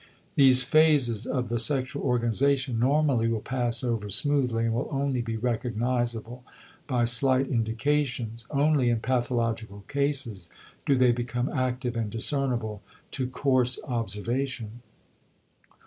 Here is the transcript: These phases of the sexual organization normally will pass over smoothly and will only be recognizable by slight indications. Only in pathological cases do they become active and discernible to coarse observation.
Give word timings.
These 0.33 0.63
phases 0.63 1.27
of 1.27 1.49
the 1.49 1.59
sexual 1.59 2.01
organization 2.01 2.79
normally 2.79 3.27
will 3.27 3.39
pass 3.39 3.83
over 3.83 4.09
smoothly 4.09 4.65
and 4.65 4.73
will 4.73 4.87
only 4.91 5.21
be 5.21 5.37
recognizable 5.37 6.43
by 6.87 7.03
slight 7.05 7.47
indications. 7.49 8.47
Only 8.49 8.89
in 8.89 8.99
pathological 8.99 9.81
cases 9.81 10.49
do 10.87 10.95
they 10.95 11.11
become 11.11 11.49
active 11.49 11.95
and 11.95 12.09
discernible 12.09 12.81
to 13.11 13.27
coarse 13.27 13.77
observation. 13.87 14.81